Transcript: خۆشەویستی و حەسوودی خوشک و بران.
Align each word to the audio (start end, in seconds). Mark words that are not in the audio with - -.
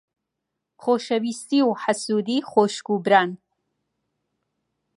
خۆشەویستی 0.83 1.59
و 1.67 1.69
حەسوودی 1.81 2.37
خوشک 2.51 2.87
و 2.93 2.95
بران. 3.05 3.29